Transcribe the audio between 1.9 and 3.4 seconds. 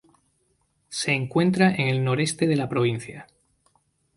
noreste de la provincia.